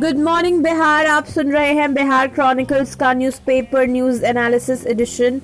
Good 0.00 0.18
morning 0.18 0.62
Bihar 0.62 1.06
आप 1.06 1.26
सुन 1.26 1.50
रहे 1.52 1.72
हैं 1.74 1.92
बिहार 1.94 2.28
क्रॉनिकल्स 2.28 2.94
का 2.94 3.12
newspaper 3.12 3.86
news 3.86 4.24
analysis 4.24 4.86
edition 4.86 5.40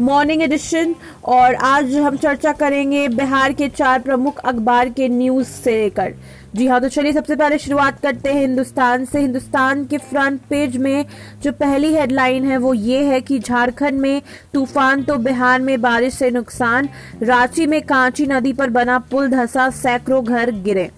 morning 0.00 0.42
edition 0.42 0.94
और 1.24 1.54
आज 1.54 1.94
हम 1.96 2.16
चर्चा 2.16 2.52
करेंगे 2.52 3.06
बिहार 3.08 3.52
के 3.52 3.68
चार 3.68 4.00
प्रमुख 4.00 4.38
अखबार 4.38 4.88
के 4.88 5.08
न्यूज़ 5.08 5.48
से 5.48 5.76
लेकर। 5.82 6.14
जी 6.56 6.66
हाँ 6.66 6.80
तो 6.80 6.88
चलिए 6.88 7.12
सबसे 7.12 7.36
पहले 7.36 7.58
शुरुआत 7.58 8.00
करते 8.00 8.32
हैं 8.32 8.40
हिंदुस्तान 8.40 9.04
से। 9.04 9.20
हिंदुस्तान 9.20 9.86
के 9.86 9.98
फ्रंट 10.00 10.40
पेज 10.50 10.76
में 10.76 11.04
जो 11.42 11.52
पहली 11.54 11.94
हेडलाइन 11.94 12.44
है, 12.44 12.56
वो 12.56 12.74
ये 12.74 13.04
है 13.04 13.20
कि 13.20 13.38
झारखंड 13.38 14.00
में 14.00 14.22
तूफ़ान 14.54 15.02
तो 15.02 15.16
बिहार 15.18 15.60
में 15.60 15.80
बारिश 15.80 16.14
से 16.14 16.30
नुकसान, 16.30 16.88
रांची 17.22 17.66
में 17.66 17.82
कांची 17.82 18.26
नदी 18.26 18.52
पर 18.52 18.70
बना 18.70 18.98
पुल 19.10 19.28
धसा, 19.30 19.70
सैकड़ों 19.72 20.24
घर 20.24 20.50
गिरे। 20.62 20.90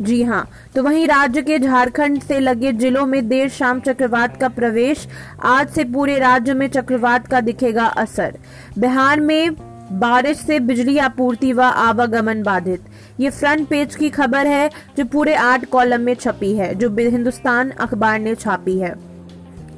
जी 0.00 0.22
हाँ। 0.22 0.48
तो 0.74 0.82
वहीं 0.82 1.06
राज्य 1.08 1.42
के 1.42 1.58
झारखंड 1.58 2.22
से 2.22 2.40
लगे 2.40 2.72
जिलों 2.72 3.04
में 3.06 3.28
देर 3.28 3.48
शाम 3.48 3.80
चक्रवात 3.80 4.36
का 4.40 4.48
प्रवेश, 4.48 5.06
आज 5.42 5.68
से 5.68 5.84
पूरे 5.84 6.18
राज्य 6.18 6.54
में 6.54 6.66
चक्रवात 6.68 7.26
का 7.26 7.40
दिखेगा 7.40 7.86
असर। 7.86 8.38
बिहार 8.78 9.20
में 9.20 9.56
बारिश 9.92 10.38
से 10.38 10.60
बिजली 10.60 10.98
आपूर्ति 10.98 11.52
व 11.52 11.62
आवागमन 11.62 12.42
बाधित। 12.42 12.84
ये 13.20 13.30
फ्रंट 13.30 13.68
पेज 13.68 13.94
की 13.96 14.10
खबर 14.10 14.46
है 14.46 14.70
जो 14.96 15.04
पूरे 15.04 15.34
आठ 15.34 15.64
कॉलम 15.64 16.00
में 16.00 16.14
छपी 16.14 16.54
है, 16.56 16.74
जो 16.74 16.90
हिंदुस्तान 16.90 17.70
अखबार 17.70 18.18
ने 18.18 18.34
छापी 18.34 18.78
है। 18.78 18.94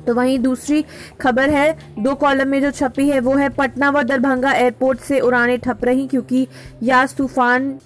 तो 0.07 0.15
वहीं 0.15 0.39
दूसरी 0.39 0.85
खबर 1.21 1.51
है, 1.51 1.77
दो 1.99 2.15
कॉलम 2.15 2.49
में 2.49 2.61
जो 2.63 2.71
छपी 2.71 3.09
है 3.09 3.21
वो 3.21 3.35
है 3.35 3.49
पटना 3.49 3.91
व 3.91 4.03
दरभंगा 4.03 4.53
एयरपोर्ट 4.53 5.01
से 5.01 5.21
उड़ानें 5.21 5.59
ठप 5.59 5.85
रही 5.85 6.07
क्योंकि 6.07 6.47
यास 6.83 7.15
तूफ़ान 7.15 7.77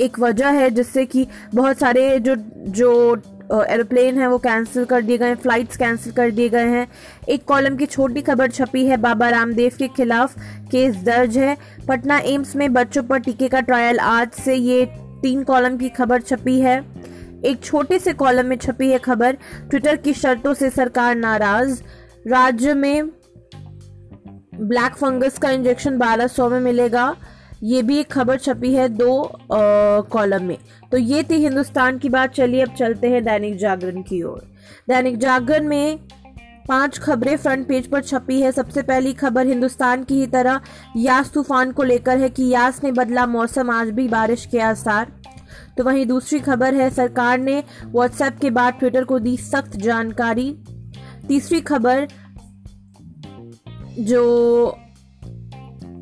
एक 0.00 0.18
वजह 0.18 0.48
है 0.48 0.70
जिससे 0.70 1.04
कि 1.06 1.26
बहुत 1.54 1.78
सारे 1.78 2.18
जो 2.20 2.34
जो 2.68 3.22
एरोप्लेन 3.68 4.18
है 4.18 4.26
वो 4.26 4.38
कैंसिल 4.38 4.84
कर 4.84 5.02
दिए 5.02 5.18
गए 5.18 5.26
हैं 5.26 5.36
फ्लाइट्स 5.36 5.76
कैंसिल 5.76 6.12
कर 6.12 6.30
दिए 6.30 6.48
गए 6.48 6.66
हैं। 6.66 6.86
एक 7.28 7.44
कॉलम 7.44 7.76
की 7.76 7.86
छोटी 7.86 8.22
खबर 8.22 8.50
छपी 8.50 8.84
है, 8.86 8.96
बाबा 8.96 9.28
रामदेव 9.28 9.72
के 9.78 9.88
खिलाफ 9.88 10.38
केस 10.70 10.96
दर्ज 10.96 11.38
है। 11.38 11.56
पटना 11.88 12.18
एम्स 12.18 12.56
में 12.56 12.72
बच्चों 12.72 13.02
पर 13.02 13.18
टीके 13.18 13.48
का 13.48 13.60
ट्रायल 13.60 13.98
आज 13.98 14.30
से 14.30 14.54
ये 14.54 14.84
तीन 15.22 15.42
कॉलम 15.42 15.76
की 15.76 15.88
खबर 15.88 16.20
छपी 16.20 16.58
है। 16.60 16.78
एक 17.44 17.64
छोटे 17.64 17.98
से 17.98 18.12
कॉलम 18.12 18.46
में 18.46 18.56
छपी 18.56 18.90
है 18.90 18.98
खबर 18.98 19.36
ट्विटर 19.70 19.96
की 19.96 20.12
शर्तों 20.12 20.54
से 20.54 20.70
सरकार 20.70 21.14
नाराज़। 21.16 21.82
राज्य 22.28 22.74
में 22.74 23.08
ब्लैक 24.54 24.94
फंगस 24.94 25.38
का 25.38 25.50
इंजेक्शन 25.50 25.98
1200 25.98 26.48
में 26.50 26.60
मिलेगा। 26.60 27.14
ये 27.64 27.82
भी 27.82 27.98
एक 27.98 28.10
खबर 28.12 28.38
छपी 28.38 28.72
है 28.74 28.88
दो 28.88 29.38
कॉलम 30.12 30.44
में। 30.44 30.56
तो 30.92 30.98
ये 30.98 31.22
थी 31.22 31.34
हिंदुस्तान 31.34 31.98
की 31.98 32.08
बात, 32.08 32.32
चलिए 32.32 32.62
अब 32.62 32.74
चलते 32.74 33.10
हैं 33.10 33.24
दैनिक 33.24 33.56
जागरण 33.56 34.02
की 34.02 34.22
ओर। 34.22 34.42
दैनिक 34.88 35.18
जागरण 35.18 35.68
में 35.68 35.98
पाँच 36.68 36.98
खबरें 36.98 37.36
फ्रंट 37.36 37.66
पेज 37.68 37.86
पर 37.86 38.02
छपी 38.02 38.40
है। 38.40 38.52
सबसे 38.52 38.82
पहली 38.82 39.12
खबर 39.12 39.46
हिंदुस्तान 39.46 40.04
की 40.04 40.14
ही 40.14 40.26
तरह, 40.26 40.60
यास 40.96 41.30
तूफ़ान 41.32 41.72
को 41.72 41.82
लेकर 41.82 42.18
है 42.18 42.28
कि 42.30 42.48
यास 42.48 42.82
ने 42.84 42.92
बदला 42.92 43.26
मौसम, 43.26 43.70
आज 43.70 43.90
भी 43.90 44.08
बारिश 44.08 44.46
के 44.46 44.60
आसार। 44.60 45.12
तो 45.76 45.84
वहीं 45.84 46.06
दूसरी 46.06 46.38
खबर 46.40 46.74
है, 46.74 46.90
सरकार 46.90 47.38
ने 47.38 47.62
व्हाट्सएप 47.84 48.38
के 48.38 48.50
बाद 48.50 48.74
ट्विटर 48.74 49.04
को 49.04 49.18
दी 49.18 49.36
सख्त 49.36 49.76
जानकारी। 49.76 50.50
तीसरी 51.28 51.60
खबर, 51.62 52.06
जो 53.98 54.78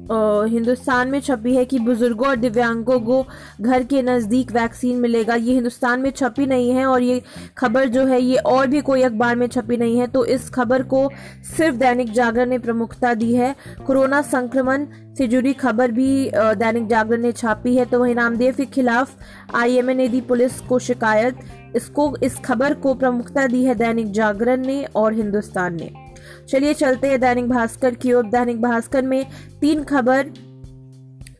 हिंदुस्तान 0.02 1.08
में 1.08 1.20
छपी 1.20 1.54
है 1.56 1.64
कि 1.64 1.78
बुज़ुर्गों 1.78 2.28
और 2.28 2.36
दिव्यांगों 2.36 2.98
को 3.00 3.24
घर 3.60 3.82
के 3.82 4.02
नज़दीक 4.02 4.50
वैक्सीन 4.52 4.96
मिलेगा। 5.00 5.34
ये 5.34 5.54
हिंदुस्तान 5.54 6.00
में 6.00 6.10
छपी 6.10 6.46
नहीं 6.46 6.70
है 6.70 6.86
और 6.86 7.02
ये 7.02 7.22
खबर 7.58 7.88
जो 7.88 8.04
है, 8.06 8.20
ये 8.22 8.36
और 8.36 8.66
भी 8.66 8.80
कोई 8.80 9.02
अखबार 9.02 9.36
में 9.36 9.46
छपी 9.46 9.76
नहीं 9.76 9.98
है। 9.98 10.06
तो 10.06 10.24
इस 10.26 10.48
खबर 10.50 10.82
को 10.82 11.08
सिर्फ़ 11.56 11.76
दैनिक 11.76 12.12
जागरण 12.12 12.48
ने 12.48 12.58
प्रमुखता 12.58 13.14
दी 13.14 13.32
है। 13.34 13.54
कोरोना 13.86 14.22
संक्रमण 14.22 14.86
से 15.18 15.26
जुड़ी 15.28 15.52
खबर 15.52 15.90
भी 15.90 16.30
दैनिक 16.34 16.86
जागरण 16.88 17.22
ने 17.22 17.32
छापी 17.32 17.76
है। 17.76 17.84
तो 17.84 18.00
वही 18.00 18.14
रामदेव 18.14 18.54
के 18.54 18.66
खिलाफ 18.66 19.16
आईएमए 19.54 19.94
ने 19.94 20.08
दी 20.08 20.20
पुलिस 20.20 20.60
को 20.60 20.78
शिकायत। 20.78 21.38
इसको, 21.76 22.14
इस 22.16 22.38
खबर 22.38 22.74
को 22.74 22.94
प्रमुखता 22.94 23.46
दी 23.46 23.64
है 23.64 23.74
दैनिक 23.74 24.12
जागरण 24.12 24.66
ने 24.66 24.84
और 24.96 25.12
हिंदुस्तान 25.14 25.76
ने। 25.76 26.01
चलिए 26.48 26.74
चलते 26.74 27.08
हैं 27.08 27.20
दैनिक 27.20 27.48
भास्कर 27.48 27.94
की 27.94 28.12
ओर। 28.12 28.26
दैनिक 28.26 28.60
भास्कर 28.62 29.02
में 29.02 29.24
तीन 29.60 29.82
खबर 29.84 30.32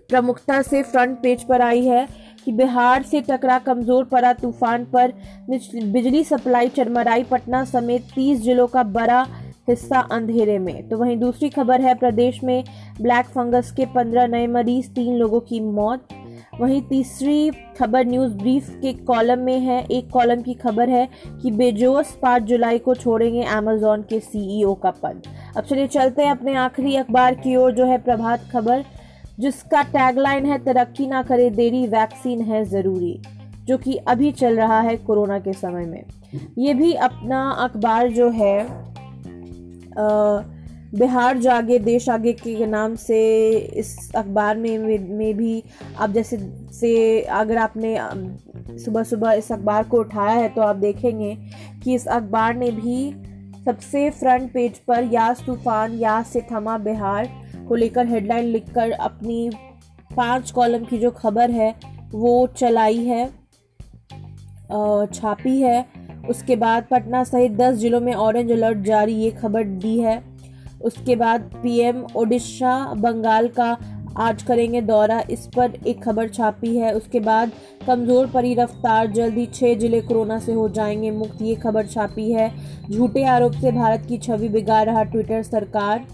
प्रमुखता 0.08 0.60
से 0.62 0.82
फ्रंट 0.82 1.18
पेज 1.22 1.42
पर 1.44 1.62
आई 1.62 1.84
है 1.84 2.06
कि 2.44 2.52
बिहार 2.52 3.02
से 3.02 3.20
टकरा 3.20 3.58
कमज़ोर 3.58 4.04
पड़ा 4.04 4.32
तूफ़ान 4.32 4.84
पर 4.84 5.12
बिजली 5.48 6.22
सप्लाई 6.24 6.68
चरमराई, 6.68 7.22
पटना 7.22 7.64
समेत 7.64 8.08
30 8.14 8.40
जिलों 8.40 8.66
का 8.66 8.82
बड़ा 8.82 9.26
हिस्सा 9.68 10.00
अंधेरे 10.12 10.58
में। 10.58 10.88
तो 10.88 10.96
वहीं 10.98 11.16
दूसरी 11.16 11.48
खबर 11.48 11.80
है, 11.80 11.94
प्रदेश 11.94 12.42
में 12.44 12.64
ब्लैक 13.00 13.26
फंगस 13.26 13.70
के 13.72 13.86
15 13.86 14.26
नए 14.26 14.46
मरीज़, 14.46 14.90
तीन 14.90 15.16
लोगों 15.16 15.40
की 15.40 15.60
मौत। 15.60 16.08
वहीं 16.60 16.80
तीसरी 16.82 17.50
खबर 17.78 18.06
न्यूज़ 18.06 18.32
ब्रीफ 18.32 18.68
के 18.80 18.92
कॉलम 18.92 19.38
में 19.38 19.58
है। 19.60 19.80
एक 19.86 20.10
कॉलम 20.10 20.42
की 20.42 20.54
खबर 20.54 20.88
है 20.88 21.08
कि 21.42 21.50
बेजोस 21.50 22.16
पाँच 22.22 22.42
जुलाई 22.42 22.78
को 22.78 22.94
छोड़ेंगे 22.94 23.42
अमेजोन 23.42 24.02
के 24.02 24.20
सीईओ 24.20 24.74
का 24.74 24.90
पद। 25.02 25.22
अब 25.56 25.64
चलिए 25.64 25.86
चलते 25.86 26.22
हैं 26.22 26.30
अपने 26.30 26.54
आखिरी 26.54 26.96
अखबार 26.96 27.34
की 27.34 27.56
ओर 27.56 27.72
जो 27.72 27.86
है 27.86 27.98
प्रभात 27.98 28.48
खबर 28.52 28.84
जिसका 29.40 29.82
टैगलाइन 29.82 30.46
है 30.46 30.58
तरक्की 30.58 31.06
ना 31.06 31.22
करे 31.22 31.50
देरी 31.50 31.86
वैक्सीन 31.86 32.40
है 32.40 32.64
ज़रूरी 32.64 33.20
जो 33.64 33.78
कि 33.78 33.96
अभी 34.08 34.30
चल 34.32 34.56
रहा 34.56 34.80
है 34.80 34.96
कोरोना 34.96 35.38
के 35.38 35.52
समय 35.52 35.84
में। 35.86 36.02
ये 36.58 36.74
भी 36.74 36.92
अपना 36.94 37.40
अखबार 37.50 38.08
जो 38.08 38.30
है 38.30 38.58
आ, 39.92 40.42
बिहार 40.92 41.38
जागे, 41.38 41.78
देश 41.78 42.08
आगे 42.08 42.32
के 42.34 42.66
नाम 42.66 42.94
से 42.94 43.50
इस 43.50 44.10
अखबार 44.14 44.56
में 44.56 44.78
में 44.78 45.36
भी 45.36 45.62
आप 45.98 46.10
जैसे 46.10 46.38
से 46.72 47.20
अगर 47.32 47.58
आपने 47.58 47.96
सुबह 48.78 49.02
सुबह 49.02 49.32
इस 49.32 49.50
अखबार 49.52 49.84
को 49.84 49.98
उठाया 49.98 50.34
है 50.34 50.48
तो 50.48 50.62
आप 50.62 50.76
देखेंगे 50.76 51.34
कि 51.84 51.94
इस 51.94 52.06
अखबार 52.08 52.54
ने 52.54 52.70
भी 52.70 53.12
सबसे 53.64 54.08
फ्रंट 54.10 54.52
पेज 54.52 54.78
पर 54.78 55.08
यास 55.12 55.42
तूफ़ान 55.46 55.98
यास 55.98 56.28
से 56.28 56.40
थमा 56.52 56.76
बिहार 56.78 57.28
को 57.68 57.74
लेकर 57.74 58.06
हेडलाइन 58.06 58.44
लिखकर 58.44 58.90
अपनी 58.90 59.50
पाँच 60.16 60.50
कॉलम 60.50 60.84
की 60.84 60.98
जो 60.98 61.10
खबर 61.10 61.50
है, 61.50 61.74
वो 62.12 62.46
चलाई 62.56 62.98
है 62.98 63.26
छापी 65.06 65.60
है। 65.60 65.84
उसके 66.30 66.56
बाद 66.56 66.84
पटना 66.90 67.22
सहित 67.24 67.52
दस 67.52 67.76
जिलों 67.76 68.00
में 68.00 68.12
ऑरेंज 68.14 68.52
अलर्ट 68.52 68.78
जारी, 68.78 69.14
ये 69.14 69.30
खबर 69.32 69.64
दी 69.64 69.98
है। 69.98 70.31
उसके 70.84 71.16
बाद 71.16 71.50
पीएम 71.62 72.04
ओडिशा, 72.16 72.94
बंगाल 72.94 73.48
का 73.48 73.76
आज 74.18 74.42
करेंगे 74.42 74.80
दौरा। 74.80 75.20
इस 75.30 75.46
पर 75.56 75.74
एक 75.86 76.02
खबर 76.04 76.28
छापी 76.28 76.76
है। 76.76 76.92
उसके 76.94 77.20
बाद 77.20 77.52
कमज़ोर 77.86 78.26
परी 78.26 78.54
रफ्तार, 78.54 79.06
जल्द 79.06 79.34
ही 79.34 79.46
छह 79.46 79.74
ज़िले 79.74 80.00
कोरोना 80.00 80.38
से 80.38 80.52
हो 80.52 80.68
जाएँगे 80.68 81.10
मुक्त, 81.10 81.42
ये 81.42 81.54
खबर 81.54 81.86
छापी 81.86 82.30
है। 82.32 82.50
झूठे 82.90 83.24
आरोप 83.24 83.52
से 83.52 83.72
भारत 83.72 84.06
की 84.08 84.18
छवि 84.18 84.48
बिगाड़ 84.48 84.84
रहा 84.86 85.02
ट्विटर 85.04 85.42
सरकार, 85.42 86.06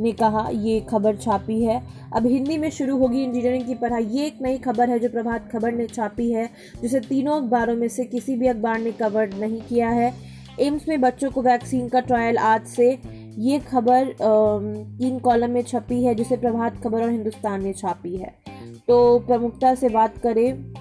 ने 0.00 0.12
कहा, 0.12 0.48
ये 0.52 0.80
खबर 0.80 1.16
छापी 1.16 1.62
है। 1.62 1.80
अब 2.12 2.26
हिंदी 2.26 2.56
में 2.58 2.70
शुरू 2.70 2.96
होगी 2.98 3.22
इंजीनियरिंग 3.22 3.64
की 3.66 3.74
पढ़ाई। 3.74 4.04
ये 4.04 4.26
एक 4.26 4.38
नई 4.42 4.58
खबर 4.58 4.90
है 4.90 4.98
जो 4.98 5.08
प्रभात 5.08 5.48
खबर 5.52 5.72
ने 5.72 5.86
छापी 5.86 6.30
है, 6.32 6.48
जिसे 6.82 7.00
तीनों 7.00 7.40
अखबारों 7.42 7.76
में 7.76 7.88
से 7.88 8.04
किसी 8.04 8.36
भी 8.36 8.46
अखबार 8.46 8.80
ने 8.80 8.92
कवर 8.92 9.34
नहीं 9.34 9.60
किया 9.60 9.88
है। 9.88 10.12
एम्स 10.60 10.88
में 10.88 11.00
बच्चों 11.00 11.30
को 11.30 11.42
वैक्सीन 11.42 11.88
का 11.88 12.00
ट्रायल 12.00 12.38
आज 12.38 12.66
से 12.66 12.98
ये 13.38 13.58
खबर 13.60 14.14
तीन 14.20 15.18
कॉलम 15.18 15.50
में 15.50 15.62
छपी 15.62 16.02
है, 16.04 16.14
जिसे 16.14 16.36
प्रभात 16.36 16.82
खबर 16.84 17.02
और 17.02 17.10
हिंदुस्तान 17.10 17.62
ने 17.62 17.72
छापी 17.72 18.16
है। 18.16 18.34
तो 18.88 19.18
प्रमुखता 19.18 19.74
से 19.74 19.88
बात 19.88 20.18
करें 20.18 20.72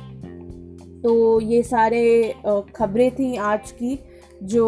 तो 1.02 1.40
ये 1.42 1.62
सारे 1.64 2.34
खबरें 2.76 3.10
थी 3.12 3.36
आज 3.38 3.72
की, 3.72 4.00
जो 4.44 4.68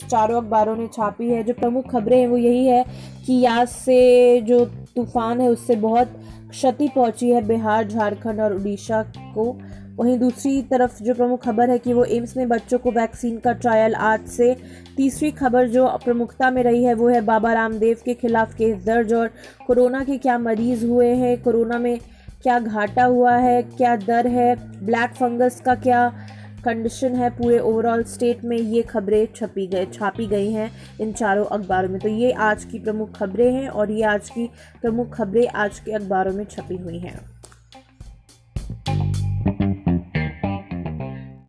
चारों 0.00 0.36
अखबारों 0.36 0.76
ने 0.76 0.86
छापी 0.86 1.28
है। 1.28 1.42
जो 1.44 1.54
प्रमुख 1.54 1.90
खबरें 1.90 2.18
हैं 2.18 2.26
वो 2.28 2.36
यही 2.36 2.66
है 2.66 2.84
कि 3.26 3.32
यहाँ 3.34 3.64
से 3.66 4.40
जो 4.40 4.64
तूफ़ान 4.96 5.40
है, 5.40 5.48
उससे 5.48 5.76
बहुत 5.76 6.16
क्षति 6.50 6.88
पहुँची 6.88 7.30
है 7.30 7.42
बिहार, 7.42 7.88
झारखंड 7.88 8.40
और 8.40 8.54
उड़ीसा 8.54 9.02
को। 9.34 9.52
वहीं 9.94 10.18
दूसरी 10.18 10.60
तरफ़ 10.62 11.02
जो 11.02 11.14
प्रमुख 11.14 11.42
खबर 11.42 11.70
है 11.70 11.78
कि 11.78 11.92
वो 11.92 12.04
एम्स 12.04 12.36
में 12.36 12.48
बच्चों 12.48 12.78
को 12.78 12.90
वैक्सीन 12.92 13.38
का 13.38 13.52
ट्रायल 13.54 13.94
आज 13.94 14.26
से 14.28 14.54
तीसरी 14.96 15.30
खबर 15.32 15.68
जो 15.68 15.86
प्रमुखता 16.04 16.50
में 16.50 16.62
रही 16.62 16.82
है 16.84 16.94
वो 16.94 17.08
है 17.08 17.20
बाबा 17.22 17.52
रामदेव 17.52 17.98
के 18.04 18.14
खिलाफ 18.14 18.54
केस 18.54 18.84
दर्ज 18.84 19.12
और 19.14 19.30
कोरोना 19.66 20.02
के 20.04 20.16
क्या 20.18 20.38
मरीज़ 20.38 20.84
हुए 20.86 21.08
हैं, 21.08 21.42
कोरोना 21.42 21.78
में 21.78 21.98
क्या 22.42 22.58
घाटा 22.58 23.04
हुआ 23.04 23.36
है, 23.36 23.62
क्या 23.62 23.94
दर 23.96 24.26
है, 24.26 24.54
ब्लैक 24.84 25.14
फंगस 25.14 25.60
का 25.60 25.74
क्या 25.76 26.08
कंडीशन 26.64 27.14
है, 27.14 27.30
पूरे 27.30 27.58
ओवरऑल 27.60 28.02
स्टेट 28.04 28.44
में 28.44 28.56
ये 28.56 28.82
खबरें 28.82 29.26
छपी 29.36 29.66
गए 29.66 29.86
छापी 29.92 30.26
गई 30.26 30.50
हैं 30.52 30.70
इन 31.00 31.12
चारों 31.12 31.44
अखबारों 31.46 31.88
में। 31.88 32.00
तो 32.00 32.08
ये 32.08 32.32
आज 32.42 32.64
की 32.64 32.78
प्रमुख 32.78 33.16
खबरें 33.16 33.52
हैं 33.52 33.68
और 33.68 33.90
ये 33.90 34.02
आज 34.06 34.30
की 34.30 34.48
प्रमुख 34.82 35.14
खबरें 35.14 35.46
आज 35.46 35.78
के 35.78 35.92
अखबारों 35.92 36.32
में 36.32 36.44
छपी 36.46 36.76
हुई 36.76 36.98
हैं। 36.98 37.33